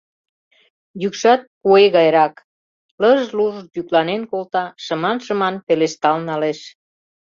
Йӱкшат— 1.01 1.41
куэ 1.61 1.79
гайрак: 1.95 2.33
лыж-луж 3.01 3.55
йӱкланен 3.75 4.21
колта, 4.31 4.63
шыман-шыман 4.83 5.55
пелештал 5.65 6.17
налеш... 6.29 6.59